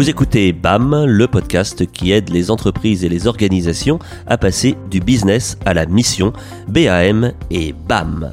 [0.00, 4.98] Vous écoutez BAM, le podcast qui aide les entreprises et les organisations à passer du
[4.98, 6.32] business à la mission,
[6.68, 8.32] BAM et BAM.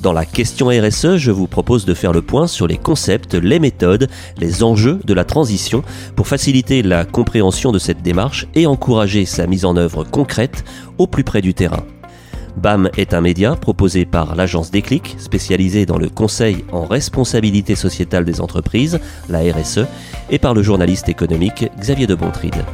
[0.00, 3.58] Dans la question RSE, je vous propose de faire le point sur les concepts, les
[3.58, 4.08] méthodes,
[4.38, 5.84] les enjeux de la transition
[6.16, 10.64] pour faciliter la compréhension de cette démarche et encourager sa mise en œuvre concrète
[10.96, 11.84] au plus près du terrain.
[12.56, 18.24] BAM est un média proposé par l'agence Déclic, spécialisée dans le conseil en responsabilité sociétale
[18.24, 19.86] des entreprises, la RSE,
[20.30, 22.64] et par le journaliste économique Xavier de Bontride.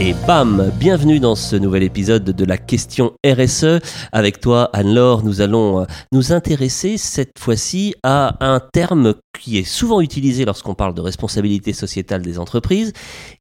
[0.00, 3.80] Et bam, bienvenue dans ce nouvel épisode de la question RSE.
[4.12, 9.64] Avec toi, Anne-Laure, nous allons euh, nous intéresser cette fois-ci à un terme qui est
[9.64, 12.92] souvent utilisé lorsqu'on parle de responsabilité sociétale des entreprises,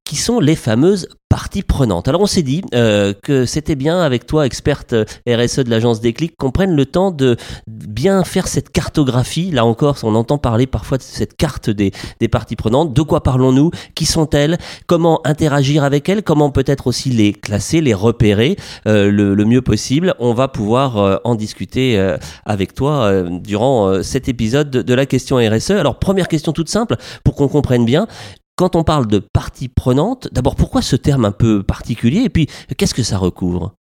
[0.03, 2.07] qui sont les fameuses parties prenantes.
[2.07, 5.99] Alors on s'est dit euh, que c'était bien avec toi, experte euh, RSE de l'agence
[5.99, 7.35] Déclic, qu'on prenne le temps de
[7.67, 9.51] bien faire cette cartographie.
[9.51, 11.91] Là encore, on entend parler parfois de cette carte des,
[12.31, 12.93] parties prenantes.
[12.93, 13.71] De quoi parlons-nous?
[13.95, 14.57] Qui sont-elles?
[14.85, 16.23] Comment interagir avec elles?
[16.23, 18.55] Comment peut-être aussi les classer, les repérer
[18.87, 20.13] euh, le, mieux possible?
[20.19, 21.97] On va pouvoir en discuter
[22.45, 25.71] avec toi durant cet épisode de, la question RSE.
[25.71, 28.07] Alors première question toute simple, pour qu'on comprenne bien,
[28.55, 32.21] quand on parle de partie prenante, d'abord pourquoi ce terme un peu particulier?
[32.21, 33.76] Et puis qu'est-ce que ça recouvre?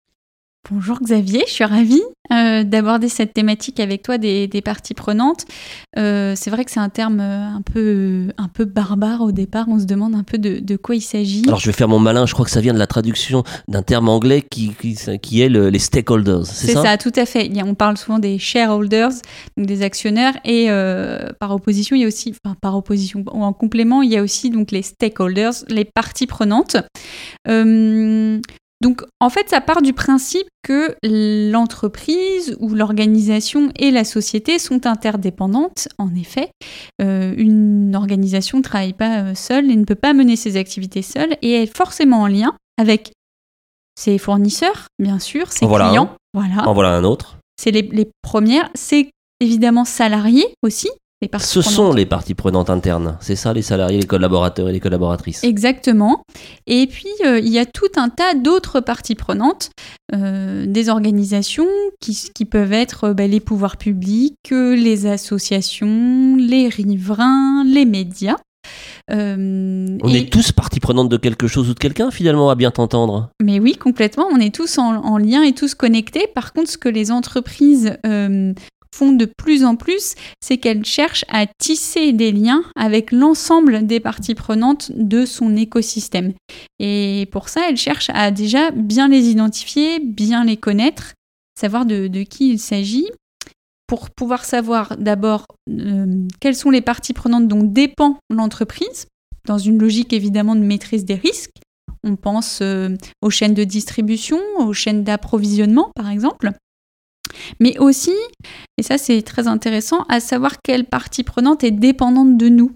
[0.70, 5.46] Bonjour Xavier, je suis ravie euh, d'aborder cette thématique avec toi des, parties prenantes.
[5.98, 9.66] Euh, c'est vrai que c'est un terme euh, un peu, un peu barbare au départ,
[9.68, 11.44] on se demande un peu de, quoi il s'agit.
[11.48, 13.82] Alors je vais faire mon malin, je crois que ça vient de la traduction d'un
[13.82, 14.74] terme anglais qui,
[15.22, 17.52] qui, est les stakeholders, c'est ça C'est ça, tout à fait.
[17.66, 19.12] On parle souvent des shareholders,
[19.58, 20.68] donc des actionnaires, et
[21.40, 24.22] par opposition, il y a aussi, enfin par opposition, ou en complément, il y a
[24.22, 26.78] aussi donc les stakeholders, les parties prenantes.
[28.82, 34.88] Donc en fait, ça part du principe que l'entreprise ou l'organisation et la société sont
[34.88, 35.88] interdépendantes.
[36.00, 36.50] En effet,
[37.02, 41.04] euh, une organisation ne travaille pas euh, seule et ne peut pas mener ses activités
[41.04, 43.12] seule et est forcément en lien avec
[43.96, 46.16] ses fournisseurs, bien sûr, ses clients.
[46.34, 46.68] Voilà.
[46.68, 47.38] En voilà un autre.
[47.58, 48.70] C'est les, les premières.
[48.74, 50.90] C'est évidemment salariés aussi,
[51.40, 55.44] ce sont les parties prenantes internes, c'est ça les salariés, les collaborateurs et les collaboratrices.
[55.44, 56.24] Exactement.
[56.66, 59.70] Et puis euh, il y a tout un tas d'autres parties prenantes,
[60.16, 61.68] euh, des organisations
[62.00, 68.38] qui, qui peuvent être bah, les pouvoirs publics, les associations, les riverains, les médias.
[69.12, 72.72] Euh, on est tous partie prenante de quelque chose ou de quelqu'un finalement, à bien
[72.72, 73.30] t'entendre.
[73.42, 74.28] Mais oui, complètement.
[74.32, 76.28] On est tous en, lien et tous connectés.
[76.34, 77.98] Par contre, ce que les entreprises
[78.94, 84.00] font de plus en plus, c'est qu'elle cherche à tisser des liens avec l'ensemble des
[84.00, 86.34] parties prenantes de son écosystème.
[86.80, 91.14] Et pour ça, elle cherche à déjà bien les identifier, bien les connaître,
[91.60, 93.08] savoir de, qui il s'agit,
[93.88, 96.06] pour pouvoir savoir d'abord euh,
[96.40, 99.08] quelles sont les parties prenantes dont dépend l'entreprise,
[99.46, 101.52] dans une logique évidemment de maîtrise des risques.
[102.04, 106.52] On pense euh, aux chaînes de distribution, aux chaînes d'approvisionnement par exemple
[107.60, 108.16] mais aussi,
[108.78, 112.72] et ça c'est très intéressant, à savoir quelle partie prenante est dépendante de nous.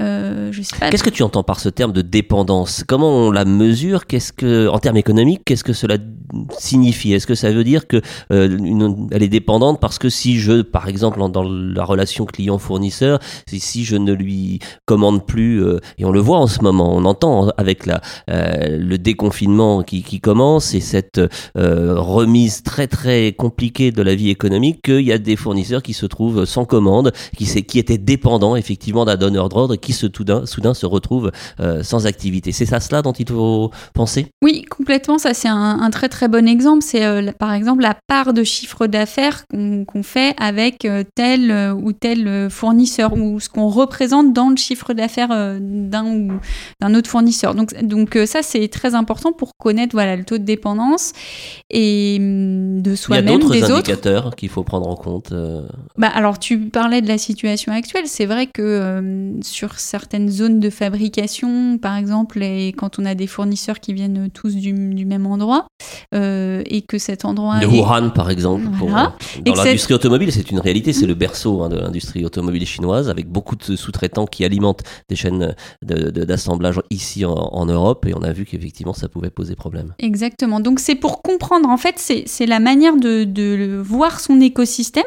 [0.00, 0.52] Euh,
[0.90, 2.84] qu'est-ce que tu entends par ce terme de dépendance?
[2.86, 4.06] Comment on la mesure?
[4.06, 5.96] Qu'est-ce que, en termes économiques, qu'est-ce que cela
[6.56, 7.12] signifie?
[7.12, 8.00] Est-ce que ça veut dire que
[8.32, 8.58] euh,
[9.10, 13.96] elle est dépendante parce que si je, par exemple, dans la relation client-fournisseur, si je
[13.96, 17.86] ne lui commande plus, euh, et on le voit en ce moment, on entend avec
[17.86, 21.20] la, le déconfinement qui, qui, commence et cette
[21.54, 26.06] remise très très compliquée de la vie économique, qu'il y a des fournisseurs qui se
[26.06, 30.86] trouvent sans commande, qui, qui étaient dépendants effectivement d'un donneur d'ordre se, soudain, soudain se
[30.86, 32.52] retrouve euh, sans activité.
[32.52, 34.26] C'est ça cela dont il faut penser?
[34.42, 35.18] Oui, complètement.
[35.18, 36.82] Ça, c'est un, très très bon exemple.
[36.82, 41.92] C'est euh, par exemple la part de chiffre d'affaires qu'on fait avec euh, tel ou
[41.92, 46.32] tel fournisseur ou ce qu'on représente dans le chiffre d'affaires d'un ou
[46.80, 47.54] d'un autre fournisseur.
[47.54, 51.12] Donc, donc ça, c'est très important pour connaître voilà, le taux de dépendance
[51.70, 53.26] et hum, de soi-même.
[53.26, 55.32] Il y a d'autres indicateurs qu'il faut prendre en compte.
[55.96, 58.06] Bah, alors, tu parlais de la situation actuelle.
[58.06, 63.26] C'est vrai que sur certaines zones de fabrication, par exemple, et quand on a des
[63.26, 65.66] fournisseurs qui viennent tous du, même endroit,
[66.14, 67.58] euh, et que cet endroit...
[67.58, 68.64] De Wuhan, par exemple.
[68.78, 69.04] Pour, euh,
[69.44, 73.28] dans l'industrie automobile, c'est une réalité, c'est le berceau hein, de l'industrie automobile chinoise, avec
[73.28, 78.32] beaucoup de sous-traitants qui alimentent des chaînes d'assemblage de, ici en, Europe, et on a
[78.32, 79.94] vu qu'effectivement, ça pouvait poser problème.
[79.98, 80.60] Exactement.
[80.60, 85.04] Donc c'est pour comprendre, en fait, c'est la manière de, de voir son écosystème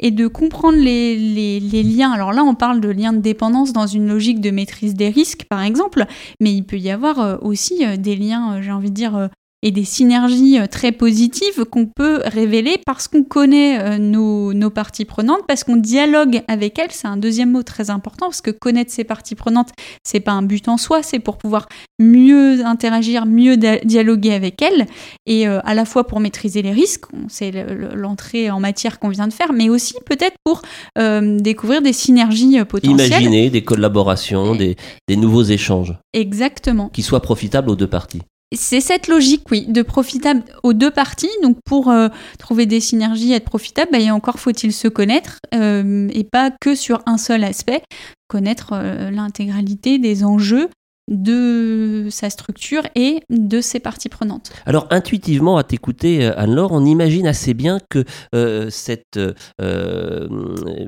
[0.00, 2.12] et de comprendre les, liens.
[2.12, 5.44] Alors là, on parle de liens de dépendance dans une logique de maîtrise des risques,
[5.48, 6.04] par exemple,
[6.40, 9.28] mais il peut y avoir euh, aussi euh, des liens, euh, j'ai envie de dire,
[9.62, 15.40] et des synergies très positives qu'on peut révéler parce qu'on connaît nos, nos, parties prenantes,
[15.48, 16.92] parce qu'on dialogue avec elles.
[16.92, 19.70] C'est un deuxième mot très important parce que connaître ses parties prenantes,
[20.04, 21.68] c'est pas un but en soi, c'est pour pouvoir
[21.98, 24.86] mieux interagir, mieux dialoguer avec elles
[25.26, 27.52] et à la fois pour maîtriser les risques, c'est
[27.94, 30.62] l'entrée en matière qu'on vient de faire, mais aussi peut-être pour
[30.96, 33.08] découvrir des synergies potentielles.
[33.08, 34.76] Imaginer des collaborations, des,
[35.08, 35.94] des nouveaux échanges.
[36.12, 36.88] Exactement.
[36.90, 38.22] Qui soient profitables aux deux parties.
[38.54, 41.28] C'est cette logique, oui, de profitable aux deux parties.
[41.42, 42.08] Donc, pour euh,
[42.38, 47.02] trouver des synergies, être profitable, bah, encore faut-il se connaître euh, et pas que sur
[47.04, 47.82] un seul aspect,
[48.26, 50.68] connaître euh, l'intégralité des enjeux
[51.08, 54.50] de sa structure et de ses parties prenantes.
[54.66, 59.18] Alors intuitivement, à t'écouter, euh, Anne-Laure, on imagine assez bien que euh, cette
[59.60, 60.28] euh,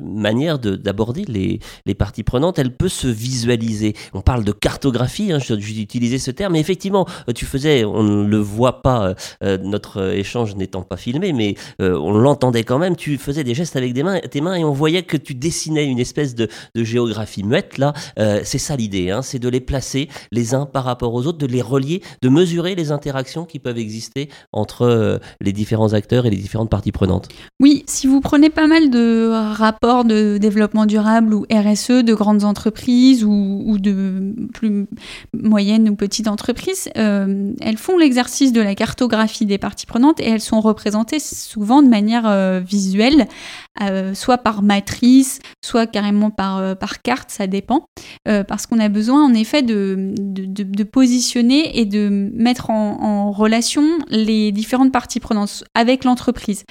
[0.03, 3.95] manière d'aborder les, les, parties prenantes, elle peut se visualiser.
[4.15, 8.27] On parle de cartographie, hein, j'ai utilisé ce terme, mais effectivement, tu faisais, on ne
[8.27, 13.45] le voit pas, notre échange n'étant pas filmé, mais on l'entendait quand même, tu faisais
[13.45, 16.35] des gestes avec des mains, tes mains et on voyait que tu dessinais une espèce
[16.35, 20.67] de, de géographie muette, là, c'est ça l'idée, hein, c'est de les placer les uns
[20.67, 24.83] par rapport aux autres, de les relier, de mesurer les interactions qui peuvent exister entre
[24.83, 27.29] euh, les différents acteurs et les différentes parties prenantes.
[27.61, 32.45] Oui, si vous prenez pas mal de rapports de développement durable ou RSE de grandes
[32.45, 34.87] entreprises ou, de plus
[35.35, 40.29] moyennes ou petites entreprises, euh, elles font l'exercice de la cartographie des parties prenantes et
[40.29, 43.27] elles sont représentées souvent de manière euh, visuelle,
[44.15, 47.87] soit par matrice, soit carrément par, par carte, ça dépend,
[48.25, 54.93] parce qu'on a besoin en effet de, positionner et de mettre en, relation les différentes
[54.93, 56.65] parties prenantes avec l'entreprise.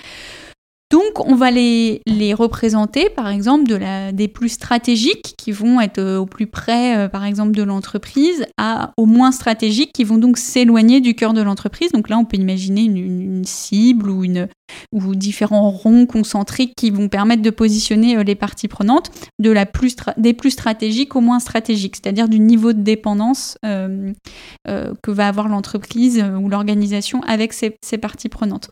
[0.91, 2.01] Donc, on va les,
[2.33, 3.65] représenter, par exemple,
[4.11, 8.47] des plus stratégiques qui vont être euh, au plus près, euh, par exemple, de l'entreprise,
[8.57, 11.91] à aux moins stratégiques qui vont donc s'éloigner du cœur de l'entreprise.
[11.91, 17.51] Donc là, on peut imaginer une, cible ou, différents ronds concentriques qui vont permettre de
[17.51, 22.81] positionner euh, les parties prenantes des plus stratégiques aux moins stratégiques, c'est-à-dire du niveau de
[22.81, 28.71] dépendance que va avoir l'entreprise ou l'organisation avec ses parties prenantes.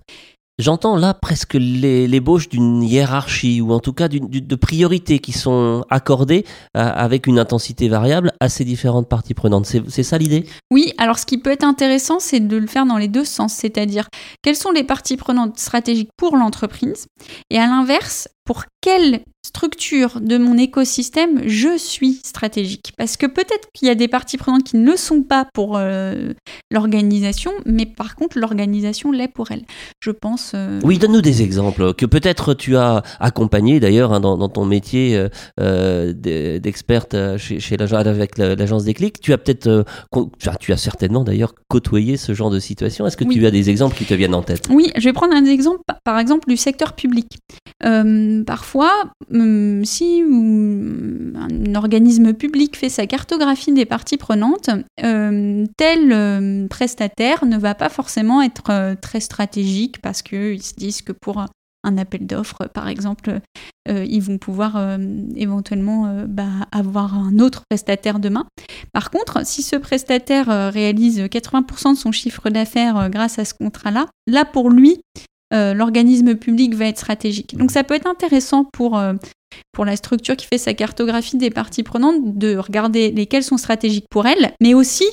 [0.60, 6.46] J'entends là presque l'ébauche d'une hiérarchie ou en tout cas de priorités qui sont accordées
[6.76, 9.68] euh, avec une intensité variable à ces différentes parties prenantes.
[9.68, 10.48] C'est ça l'idée?
[10.72, 13.54] Oui, alors ce qui peut être intéressant, c'est de le faire dans les deux sens,
[13.54, 14.10] c'est-à-dire
[14.42, 17.06] quelles sont les parties prenantes stratégiques pour l'entreprise?
[17.52, 22.94] Et à l'inverse, pour quelle structure de mon écosystème je suis stratégique.
[22.98, 25.78] Parce que peut-être qu'il y a des parties prenantes qui ne le sont pas pour
[25.78, 26.34] euh,
[26.70, 29.64] l'organisation, mais par contre l'organisation l'est pour elle.
[30.02, 30.52] Je pense.
[30.54, 35.28] Euh, oui, donne-nous des exemples que peut-être tu as accompagné d'ailleurs hein, dans, ton métier
[35.60, 36.14] euh,
[36.60, 39.20] d'experte chez, chez avec l'agence des clics.
[39.22, 39.86] Tu as peut-être,
[40.60, 43.08] tu as certainement d'ailleurs côtoyé ce genre de situation.
[43.08, 44.68] Est-ce que tu as des exemples qui te viennent en tête?
[44.70, 47.38] Oui, je vais prendre un exemple, par exemple du secteur public
[48.46, 48.92] parfois,
[49.84, 54.70] si hum, un organisme public fait sa cartographie des parties prenantes,
[55.04, 61.02] hum, tel prestataire ne va pas forcément être euh, très stratégique parce qu'ils se disent
[61.02, 61.46] que pour
[61.84, 63.40] un appel d'offres, par exemple,
[63.88, 64.98] euh, ils vont pouvoir
[65.36, 68.46] éventuellement euh, bah, avoir un autre prestataire demain.
[68.92, 74.08] Par contre, si ce prestataire réalise 80% de son chiffre d'affaires grâce à ce contrat-là,
[74.28, 75.00] là pour lui,
[75.54, 77.58] euh, l'organisme public va être stratégique.
[77.58, 79.14] Donc ça peut être intéressant pour, euh,
[79.72, 84.08] pour la structure qui fait sa cartographie des parties prenantes de regarder lesquelles sont stratégiques
[84.10, 85.06] pour elle, mais aussi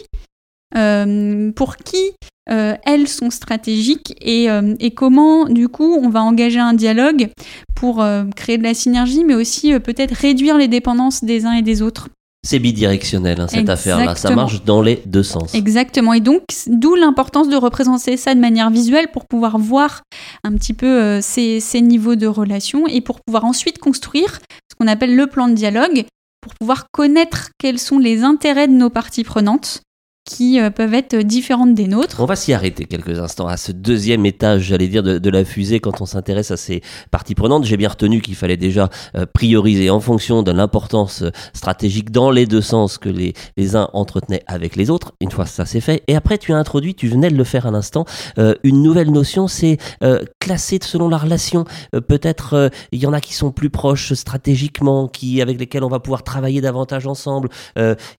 [0.76, 2.12] euh, pour qui
[2.46, 4.48] elles sont stratégiques et,
[4.94, 7.30] comment du coup on va engager un dialogue
[7.74, 8.04] pour
[8.36, 12.10] créer de la synergie, mais aussi peut-être réduire les dépendances des uns et des autres.
[12.44, 14.14] C'est bidirectionnel, hein, cette affaire-là.
[14.14, 15.54] Ça marche dans les deux sens.
[15.54, 16.12] Exactement.
[16.12, 20.02] Et donc, d'où l'importance de représenter ça de manière visuelle pour pouvoir voir
[20.44, 24.76] un petit peu euh, ces, ces, niveaux de relation et pour pouvoir ensuite construire ce
[24.78, 26.04] qu'on appelle le plan de dialogue,
[26.42, 29.80] pour pouvoir connaître quels sont les intérêts de nos parties prenantes
[30.24, 32.20] qui euh, peuvent être différentes des nôtres.
[32.20, 35.80] On va s'y arrêter quelques instants à ce deuxième étage, j'allais dire, de, la fusée
[35.80, 37.64] quand on s'intéresse à ces parties prenantes.
[37.64, 42.30] J'ai bien retenu qu'il fallait déjà euh, prioriser en fonction de l'importance euh, stratégique dans
[42.30, 45.12] les deux sens que les, les uns entretenaient avec les autres.
[45.20, 46.02] Une fois ça c'est fait.
[46.08, 48.04] Et après, tu as introduit, tu venais de le faire à l'instant,
[48.62, 49.78] une nouvelle notion, c'est
[50.40, 51.64] classer selon la relation.
[51.92, 56.00] Peut-être il y en a qui sont plus proches stratégiquement, qui avec lesquels on va
[56.00, 57.48] pouvoir travailler davantage ensemble,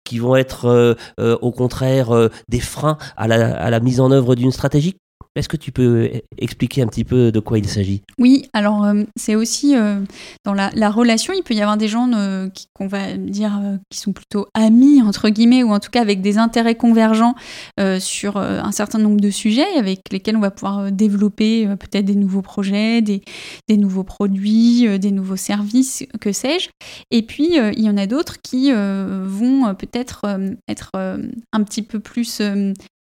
[0.03, 4.97] qui vont être au contraire euh, des freins à la, mise en œuvre d'une stratégie?
[5.35, 8.03] Est-ce que tu peux expliquer un petit peu de quoi il s'agit?
[8.17, 8.87] Oui, alors
[9.17, 9.75] c'est aussi
[10.45, 12.09] dans la, relation, il peut y avoir des gens
[12.73, 16.37] qu'on va dire qui sont plutôt amis, entre guillemets, ou en tout cas avec des
[16.37, 17.35] intérêts convergents
[17.99, 22.41] sur un certain nombre de sujets avec lesquels on va pouvoir développer peut-être des nouveaux
[22.41, 23.21] projets, des,
[23.67, 26.69] des nouveaux produits, des nouveaux services, que sais-je.
[27.11, 30.25] Et puis, il y en a d'autres qui vont peut-être
[30.69, 32.41] être un petit peu plus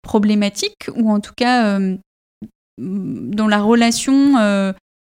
[0.03, 1.79] problématiques ou en tout cas
[2.79, 4.33] dont la relation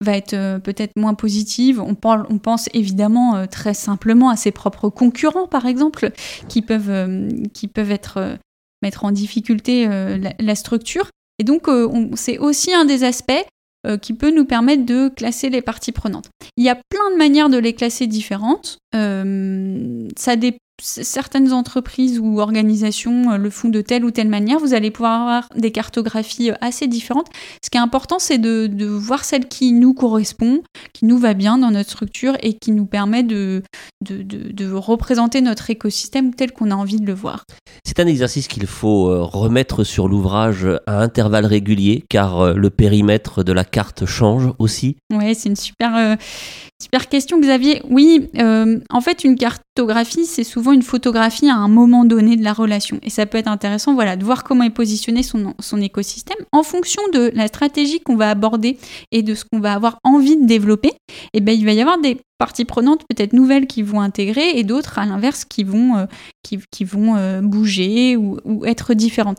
[0.00, 1.80] va être peut-être moins positive.
[1.80, 6.10] On, pense évidemment très simplement à ses propres concurrents, par exemple,
[6.48, 8.38] qui peuvent, qui peuvent être,
[8.82, 11.08] mettre en difficulté la, structure.
[11.38, 11.68] Et donc,
[12.14, 13.44] c'est aussi un des aspects
[14.00, 16.28] qui peut nous permettre de classer les parties prenantes.
[16.56, 18.78] Il y a plein de manières de les classer différentes.
[18.92, 24.74] ça dépend certaines entreprises ou organisations euh, le font de telle ou telle manière, vous
[24.74, 27.28] allez pouvoir avoir des cartographies euh, assez différentes.
[27.62, 30.62] Ce qui est important, c'est de, voir celle qui nous correspond,
[30.92, 33.62] qui nous va bien dans notre structure et qui nous permet de,
[34.00, 37.44] de, représenter notre écosystème tel qu'on a envie de le voir.
[37.84, 43.44] C'est un exercice qu'il faut euh, remettre sur l'ouvrage à intervalles réguliers, car le périmètre
[43.44, 44.96] de la carte change aussi.
[45.12, 46.16] Oui, c'est une super,
[46.82, 47.82] super question, Xavier.
[47.88, 52.52] Oui, en fait, une cartographie, c'est souvent une photographie à un moment donné de la
[52.52, 52.98] relation.
[53.02, 57.02] Et ça peut être intéressant voilà, de voir comment est positionné son, écosystème en fonction
[57.12, 58.78] de la stratégie qu'on va aborder
[59.10, 60.92] et de ce qu'on va avoir envie de développer.
[61.32, 64.64] Eh ben, il va y avoir des parties prenantes peut-être nouvelles qui vont intégrer et
[64.64, 66.06] d'autres à l'inverse qui vont, euh,
[66.42, 69.38] qui, vont euh, bouger ou, être différentes.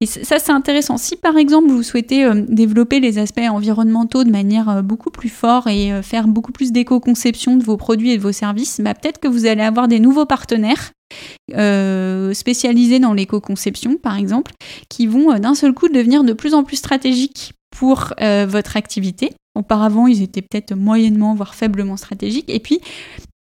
[0.00, 0.96] Et ça c'est intéressant.
[0.96, 5.68] Si par exemple vous souhaitez euh, développer les aspects environnementaux de manière beaucoup plus forte
[5.68, 9.28] et faire beaucoup plus d'éco-conception de vos produits et de vos services, bah, peut-être que
[9.28, 10.90] vous allez avoir des nouveaux partenaires
[12.34, 14.50] spécialisés dans l'éco-conception, par exemple,
[14.88, 18.12] qui vont d'un seul coup devenir de plus en plus stratégiques pour
[18.48, 19.30] votre activité
[19.60, 22.48] Auparavant, ils étaient peut-être moyennement, voire faiblement stratégiques.
[22.48, 22.80] Et puis,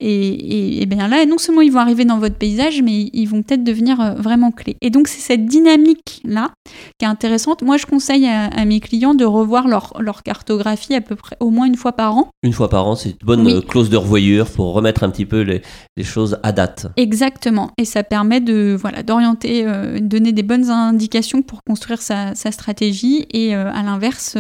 [0.01, 3.65] et, bien là, non seulement ils vont arriver dans votre paysage, mais ils vont peut-être
[3.65, 4.77] devenir euh, vraiment clés.
[4.81, 6.51] Et donc c'est cette dynamique-là
[6.99, 7.63] qui est intéressante.
[7.63, 11.51] Moi, je conseille à, mes clients de revoir leur, leur, cartographie à peu près au
[11.51, 12.29] moins une fois par an.
[12.43, 15.27] Une fois par an, c'est une bonne euh, clause de revoyure pour remettre un petit
[15.27, 15.63] peu les,
[15.97, 16.87] les, choses à date.
[16.97, 17.71] Exactement.
[17.79, 22.53] Et ça permet de voilà d'orienter, euh, donner des bonnes indications pour construire sa, sa
[22.53, 23.27] stratégie.
[23.33, 24.37] Et à l'inverse,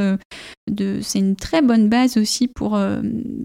[0.68, 2.78] de, c'est une très bonne base aussi pour,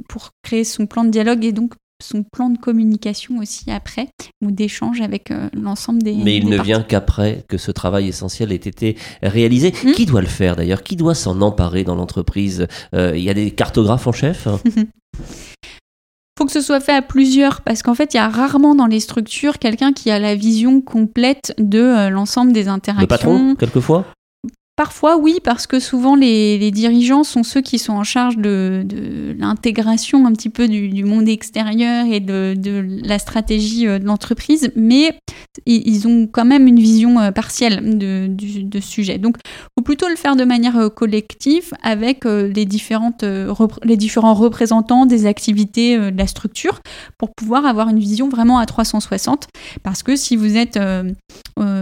[0.09, 4.09] pour créer son plan de dialogue et donc son plan de communication aussi après,
[4.43, 6.13] ou d'échange avec euh, l'ensemble des.
[6.13, 9.73] Mais il ne vient qu'après que ce travail essentiel ait été réalisé.
[9.83, 9.91] Hmm.
[9.91, 10.83] Qui doit le faire d'ailleurs?
[10.83, 12.67] Qui doit s'en emparer dans l'entreprise?
[12.93, 14.47] Euh, Il y a des cartographes en chef
[16.35, 18.87] faut que ce soit fait à plusieurs parce qu'en fait, il y a rarement dans
[18.87, 23.03] les structures quelqu'un qui a la vision complète de euh, l'ensemble des interactions.
[23.03, 24.05] Le patron, quelquefois?
[24.75, 28.83] Parfois oui, parce que souvent les, dirigeants sont ceux qui sont en charge de,
[29.37, 32.55] l'intégration un petit peu du, monde extérieur et de,
[33.03, 35.15] la stratégie euh, de l'entreprise, mais
[35.67, 38.35] ils ont quand même une vision euh, partielle de,
[38.73, 39.19] ce sujet.
[39.19, 39.37] Donc
[39.77, 43.23] faut plutôt le faire de manière euh, collective avec les, différentes,
[43.83, 46.79] les différents représentants des activités de la structure
[47.19, 49.49] pour pouvoir avoir une vision vraiment à 360.
[49.83, 50.79] Parce que si vous êtes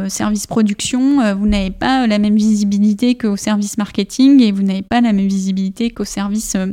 [0.09, 2.80] service production, vous n'avez pas la même visibilité
[3.17, 6.67] qu'au service marketing et vous n'avez pas la même visibilité qu'au service euh,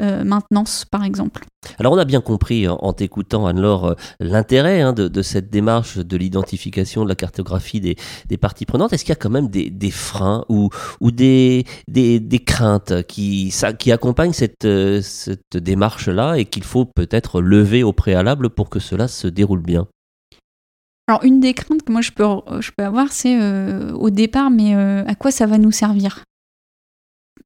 [0.00, 1.44] euh, maintenance, par exemple.
[1.78, 6.16] Alors on a bien compris en t'écoutant Anne-Laure euh, l'intérêt hein, de, cette démarche de
[6.16, 7.96] l'identification, de la cartographie des,
[8.36, 8.92] parties prenantes.
[8.92, 10.70] Est-ce qu'il y a quand même des, freins ou,
[11.10, 11.64] des,
[12.44, 14.66] craintes qui, ça, accompagnent cette
[15.54, 19.86] démarche-là et qu'il faut peut-être lever au préalable pour que cela se déroule bien?
[21.06, 22.24] Alors, une des craintes que moi je peux,
[22.60, 26.24] je peux avoir, c'est euh, au départ, mais euh, à quoi ça va nous servir?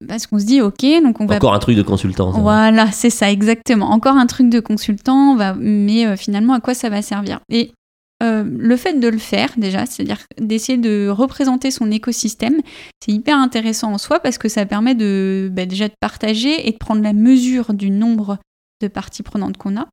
[0.07, 1.37] Parce qu'on se dit, ok, donc on va.
[1.37, 2.31] Encore un truc de consultant.
[2.31, 3.91] Voilà, c'est ça, exactement.
[3.91, 5.55] Encore un truc de consultant, va...
[5.55, 7.41] mais euh, finalement, à quoi ça va servir?
[7.49, 7.73] Et
[8.21, 12.61] le fait de le faire, déjà, c'est-à-dire d'essayer de représenter son écosystème,
[13.01, 16.73] c'est hyper intéressant en soi parce que ça permet de, bah, déjà de partager et
[16.73, 18.39] de prendre la mesure du nombre
[18.83, 19.87] de parties prenantes qu'on a.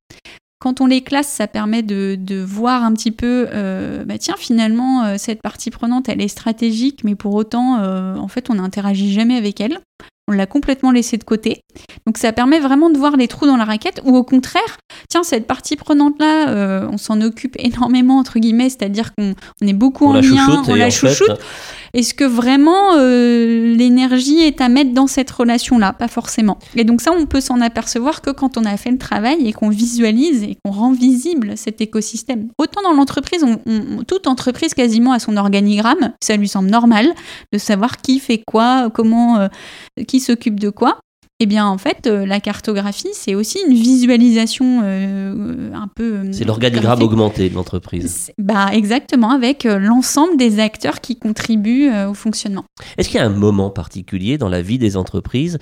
[0.60, 5.04] Quand on les classe, ça permet de, voir un petit peu, euh, bah tiens, finalement,
[5.04, 9.14] euh, cette partie prenante, elle est stratégique, mais pour autant, euh, en fait, on n'interagit
[9.14, 9.80] jamais avec elle.
[10.28, 11.62] On l'a complètement laissée de côté.
[12.08, 15.22] Donc ça permet vraiment de voir les trous dans la raquette, ou au contraire, tiens,
[15.22, 20.64] cette partie prenante-là, on s'en occupe énormément, entre guillemets, c'est-à-dire qu'on est beaucoup en lien,
[20.68, 21.40] on la chouchoute.
[21.96, 25.94] Est-ce que vraiment euh, l'énergie est à mettre dans cette relation-là?
[25.94, 26.60] Pas forcément.
[26.76, 29.54] Et donc ça, on peut s'en apercevoir que quand on a fait le travail et
[29.54, 32.50] qu'on visualise et qu'on rend visible cet écosystème.
[32.58, 33.46] Autant dans l'entreprise,
[34.10, 37.08] toute entreprise quasiment a son organigramme, ça lui semble normal
[37.54, 39.48] de savoir qui fait quoi, comment, euh,
[40.06, 41.00] qui s'occupe de quoi.
[41.42, 46.20] Eh bien, en fait, euh, la cartographie, c'est aussi une visualisation euh, un peu.
[46.20, 48.32] Euh, c'est l'organigramme augmenté de l'entreprise.
[48.38, 52.64] Bah, exactement, avec l'ensemble des acteurs qui contribuent au fonctionnement.
[52.98, 55.58] Est-ce qu'il y a un moment particulier dans la vie des entreprises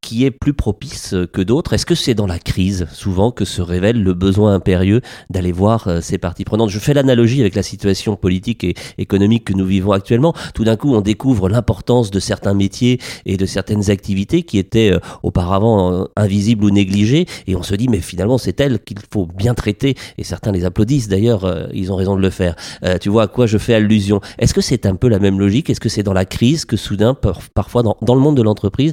[0.00, 1.74] qui est plus propice que d'autres?
[1.74, 6.02] Est-ce que c'est dans la crise, souvent, que se révèle le besoin impérieux d'aller voir
[6.02, 6.70] ces parties prenantes?
[6.70, 10.34] Je fais l'analogie avec la situation politique et économique que nous vivons actuellement.
[10.54, 14.98] Tout d'un coup, on découvre l'importance de certains métiers et de certaines activités qui étaient
[15.22, 19.26] auparavant euh, invisible ou négligée, et on se dit mais finalement c'est elle qu'il faut
[19.26, 21.08] bien traiter, et certains les applaudissent.
[21.08, 22.56] D'ailleurs, euh, ils ont raison de le faire.
[22.84, 24.20] Euh, tu vois à quoi je fais allusion.
[24.38, 25.70] Est-ce que c'est un peu la même logique?
[25.70, 27.16] Est-ce que c'est dans la crise que soudain,
[27.54, 28.92] parfois dans, le monde de l'entreprise,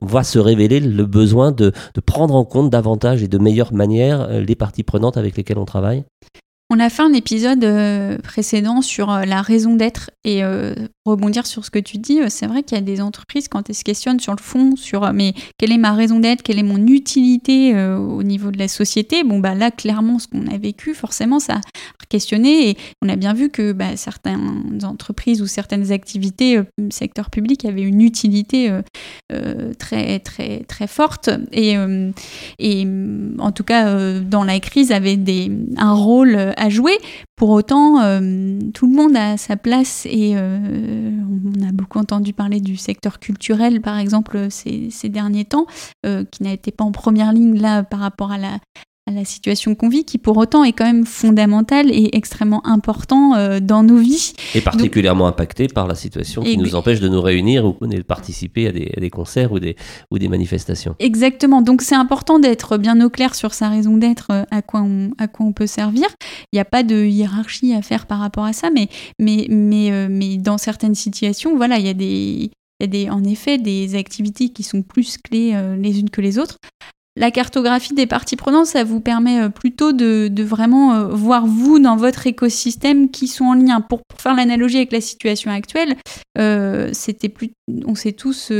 [0.00, 4.28] va se révéler le besoin de, de prendre en compte davantage et de meilleure manière
[4.28, 6.04] les parties prenantes avec lesquelles on travaille?
[6.68, 11.46] On a fait un épisode euh, précédent sur euh, la raison d'être et euh, rebondir
[11.46, 13.84] sur ce que tu dis, c'est vrai qu'il y a des entreprises quand elles se
[13.84, 17.80] questionnent sur le fond, sur mais quelle est ma raison d'être, quelle est mon utilité
[17.96, 19.22] au niveau de la société.
[19.22, 21.60] Bon bah là clairement ce qu'on a vécu forcément ça a
[22.08, 26.58] questionné et on a bien vu que bah, certaines entreprises ou certaines activités
[26.90, 28.76] secteur public avaient une utilité
[29.78, 31.76] très très très forte et
[32.58, 32.86] et
[33.38, 36.98] en tout cas dans la crise avait des un rôle à jouer.
[37.36, 41.10] Pour autant, euh, tout le monde a sa place et euh,
[41.60, 45.66] on a beaucoup entendu parler du secteur culturel, par exemple, ces, ces derniers temps,
[46.04, 48.58] euh, qui n'a été pas en première ligne là par rapport à la,
[49.08, 53.34] à la situation qu'on vit, qui pour autant est quand même fondamentale et extrêmement important
[53.36, 54.32] euh, dans nos vies.
[54.56, 58.66] Et particulièrement impacté par la situation qui nous empêche de nous réunir ou de participer
[58.66, 59.76] à des, concerts ou des,
[60.10, 60.96] ou des manifestations.
[60.98, 64.82] Exactement, donc c'est important d'être bien au clair sur sa raison d'être, euh, à, quoi
[64.82, 66.08] on, à quoi on peut servir.
[66.52, 68.88] Il n'y a pas de hiérarchie à faire par rapport à ça, mais,
[69.20, 72.50] mais, mais, euh, mais dans certaines situations, voilà, il y a des...
[72.78, 76.20] Il y a des, en effet des activités qui sont plus clés les unes que
[76.20, 76.58] les autres.
[77.18, 81.78] La cartographie des parties prenantes, ça vous permet euh, plutôt de, vraiment euh, voir vous
[81.78, 83.80] dans votre écosystème qui sont en lien.
[83.80, 85.96] Pour, faire l'analogie avec la situation actuelle,
[86.38, 87.52] euh, c'était plus,
[87.86, 88.52] on sait tous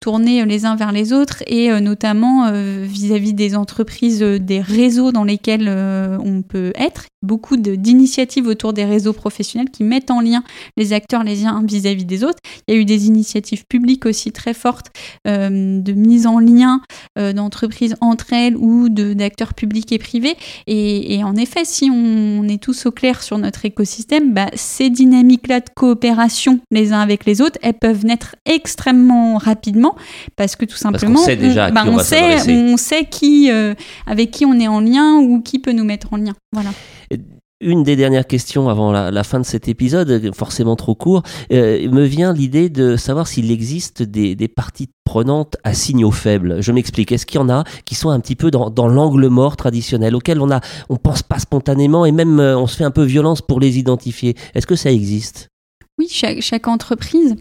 [0.00, 5.68] tourner les uns vers les autres et notamment vis-à-vis des entreprises, des réseaux dans lesquels
[5.68, 7.04] on peut être.
[7.22, 10.42] Beaucoup d'initiatives autour des réseaux professionnels qui mettent en lien
[10.76, 12.38] les acteurs les uns vis-à-vis des autres.
[12.66, 14.86] Il y a eu des initiatives publiques aussi très fortes
[15.26, 16.80] de mise en lien
[17.16, 20.36] d'entreprises entre elles ou d'acteurs publics et privés.
[20.66, 25.60] Et, en effet, si on, est tous au clair sur notre écosystème, bah, ces dynamiques-là
[25.60, 29.94] de coopération les uns avec les autres, elles peuvent naître extrêmement rapidement
[30.36, 33.74] parce que tout simplement, on sait déjà bah, on, sait, on sait qui, euh,
[34.06, 36.34] avec qui on est en lien ou qui peut nous mettre en lien.
[36.52, 36.70] Voilà.
[37.62, 42.04] Une des dernières questions avant la, fin de cet épisode, forcément trop court, euh, me
[42.04, 46.62] vient l'idée de savoir s'il existe des, parties prenantes à signaux faibles.
[46.62, 47.12] Je m'explique.
[47.12, 50.40] Est-ce qu'il y en a qui sont un petit peu dans, l'angle mort traditionnel, auquel
[50.40, 53.42] on a, on pense pas spontanément et même euh, on se fait un peu violence
[53.42, 55.48] pour les identifier Est-ce que ça existe?
[55.98, 57.36] Oui, chaque, entreprise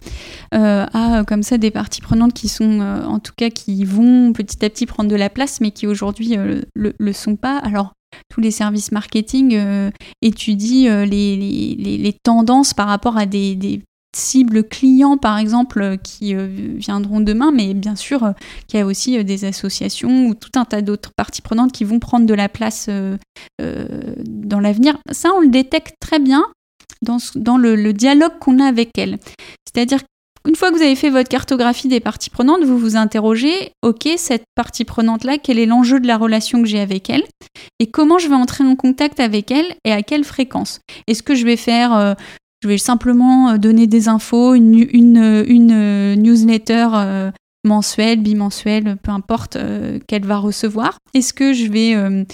[0.53, 4.65] euh, a comme ça des parties prenantes qui sont, en tout cas, qui vont petit
[4.65, 7.57] à petit prendre de la place, mais qui aujourd'hui le, le sont pas.
[7.59, 7.93] Alors,
[8.29, 9.91] tous les services marketing euh,
[10.21, 13.81] étudient euh, les, tendances par rapport à des,
[14.15, 18.33] cibles clients, par exemple, euh, qui viendront demain, mais bien sûr
[18.67, 21.99] qu'il y a aussi des associations ou tout un tas d'autres parties prenantes qui vont
[21.99, 22.89] prendre de la place
[23.59, 24.97] dans l'avenir.
[25.11, 26.43] Ça, on le détecte très bien
[27.03, 29.19] dans, le, dialogue qu'on a avec elles.
[29.65, 29.99] C'est-à-dire
[30.49, 34.09] une fois que vous avez fait votre cartographie des parties prenantes, vous vous interrogez, ok,
[34.17, 37.21] cette partie prenante-là, quel est l'enjeu de la relation que j'ai avec elle
[37.79, 40.81] et comment je vais entrer en contact avec elle et à quelle fréquence.
[41.05, 42.15] Est-ce que je vais faire, euh,
[42.63, 47.29] je vais simplement euh, donner des infos, une, une, newsletter
[47.63, 49.55] mensuelle, bimensuelle, peu importe
[50.07, 52.25] qu'elle va recevoir Est-ce que je vais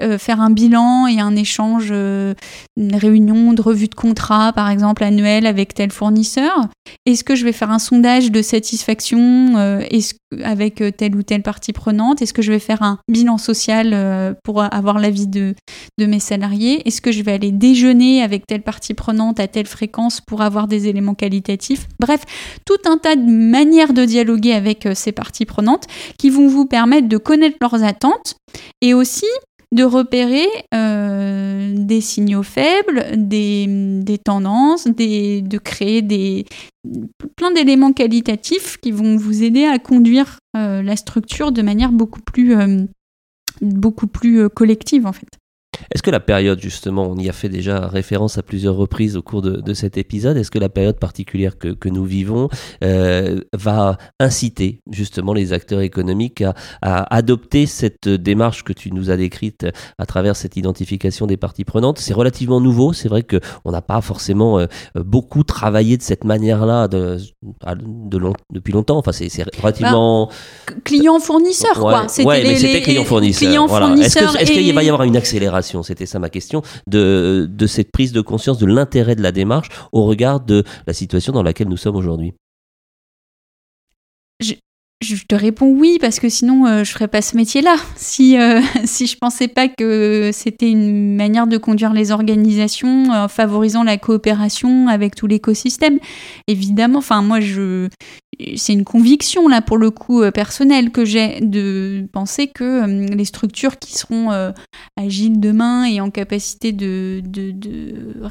[0.00, 2.34] euh, faire un bilan et un échange, euh,
[2.76, 6.68] une réunion de revue de contrat, par exemple, annuelle avec tel fournisseur.
[7.06, 9.82] Est-ce que je vais faire un sondage de satisfaction euh,
[10.42, 12.22] avec telle ou telle partie prenante?
[12.22, 15.54] Est-ce que je vais faire un bilan social pour avoir l'avis de,
[15.98, 16.86] de mes salariés?
[16.86, 20.68] Est-ce que je vais aller déjeuner avec telle partie prenante à telle fréquence pour avoir
[20.68, 21.86] des éléments qualitatifs?
[21.98, 22.22] Bref,
[22.64, 25.86] tout un tas de manières de dialoguer avec ces parties prenantes
[26.18, 28.36] qui vont vous permettre de connaître leurs attentes
[28.80, 29.26] et aussi
[29.72, 33.66] de repérer euh, des signaux faibles, des,
[34.02, 36.44] des tendances, des, de créer des,
[37.36, 42.20] plein d'éléments qualitatifs qui vont vous aider à conduire euh, la structure de manière beaucoup
[42.20, 42.84] plus, euh,
[43.60, 45.39] beaucoup plus collective en fait.
[45.92, 49.22] Est-ce que la période, justement, on y a fait déjà référence à plusieurs reprises au
[49.22, 52.48] cours de, cet épisode, est-ce que la période particulière que, nous vivons
[52.84, 56.42] euh, va inciter justement les acteurs économiques
[56.82, 59.66] à, adopter cette démarche que tu nous as décrite
[59.98, 61.98] à travers cette identification des parties prenantes?
[61.98, 66.88] C'est relativement nouveau, c'est vrai qu'on n'a pas forcément euh, beaucoup travaillé de cette manière-là
[66.88, 67.18] de,
[68.50, 70.26] depuis longtemps, enfin c'est relativement...
[70.26, 72.08] Bah, client-fournisseur, quoi.
[72.08, 74.36] C'était mais c'était client-fournisseur.
[74.38, 78.20] Est-ce qu'il va y avoir une accélération c'était ça ma question, de, cette prise de
[78.20, 81.96] conscience de l'intérêt de la démarche au regard de la situation dans laquelle nous sommes
[81.96, 82.34] aujourd'hui
[85.00, 87.76] je te réponds oui parce que sinon euh, je ferais pas ce métier-là.
[87.96, 93.28] Si euh, si je pensais pas que c'était une manière de conduire les organisations en
[93.28, 95.98] favorisant la coopération avec tout l'écosystème.
[96.46, 97.88] Évidemment, enfin moi je
[98.56, 103.24] c'est une conviction là pour le coup euh, personnelle que j'ai de penser que les
[103.24, 104.30] structures qui seront
[104.96, 107.22] agiles demain et en capacité de,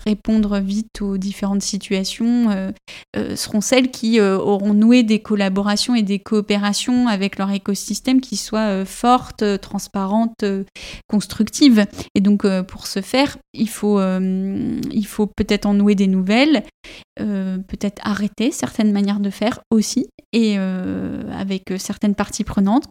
[0.05, 2.71] répondre vite aux différentes situations
[3.35, 8.69] seront celles qui auront noué des collaborations et des coopérations avec leur écosystème qui soit
[8.69, 10.63] euh, forte, euh, transparente, euh,
[11.07, 11.85] constructive.
[12.15, 16.63] Et donc pour ce faire, il faut, il faut peut-être en nouer des nouvelles,
[17.17, 19.98] peut-être arrêter certaines manières de faire aussi,
[20.33, 22.85] et avec certaines parties prenantes,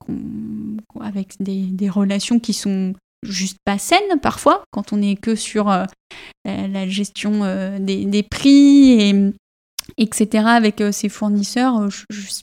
[1.01, 5.67] avec des, des, relations qui sont juste pas saines parfois, quand on n'est que sur
[6.45, 9.33] la gestion des, des, prix et
[9.99, 10.45] etc.
[10.47, 12.41] avec ses fournisseurs, je, je,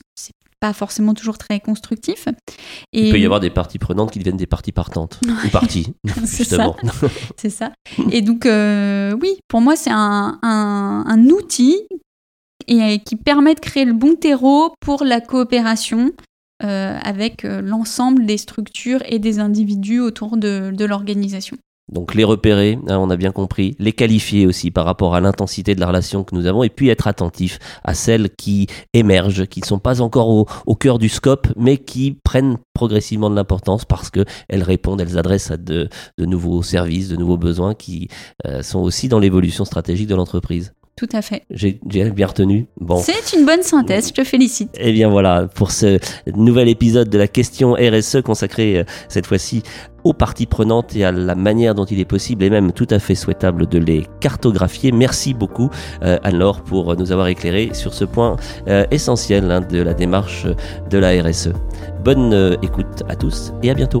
[0.60, 2.28] pas forcément toujours très constructif.
[2.92, 3.06] Et...
[3.06, 6.76] Il peut y avoir des parties prenantes qui deviennent des parties partantes, ou parties, justement.
[7.36, 7.72] c'est ça.
[8.10, 11.76] Et donc, euh, oui, pour moi, c'est un, un, outil
[12.68, 16.12] et, qui permet de créer le bon terreau pour la coopération
[16.62, 21.58] euh, avec euh, l'ensemble des structures et des individus autour de, l'organisation.
[21.92, 25.74] Donc les repérer, hein, on a bien compris, les qualifier aussi par rapport à l'intensité
[25.74, 29.60] de la relation que nous avons, et puis être attentif à celles qui émergent, qui
[29.60, 30.28] ne sont pas encore
[30.66, 35.50] au, cœur du scope, mais qui prennent progressivement de l'importance parce qu'elles répondent, elles adressent
[35.50, 38.08] à de, nouveaux services, de nouveaux besoins qui
[38.46, 40.72] euh, sont aussi dans l'évolution stratégique de l'entreprise.
[40.96, 41.42] Tout à fait.
[41.50, 42.68] J'ai bien retenu.
[42.80, 42.96] Bon.
[42.96, 44.70] C'est une bonne synthèse, je te félicite.
[44.80, 45.98] Eh bien voilà, pour ce
[46.34, 49.62] nouvel épisode de la question RSE consacré euh, cette fois-ci
[50.04, 52.98] aux parties prenantes et à la manière dont il est possible et même tout à
[52.98, 54.90] fait souhaitable de les cartographier.
[54.90, 55.68] Merci beaucoup
[56.02, 58.36] euh, Anne-Laure pour nous avoir éclairé sur ce point
[58.68, 60.46] euh, essentiel hein, de la démarche
[60.88, 61.50] de la RSE.
[62.04, 64.00] Bonne écoute à tous et à bientôt.